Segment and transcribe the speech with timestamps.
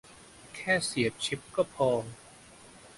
[0.55, 1.89] แค่เสียบชิปก็พอ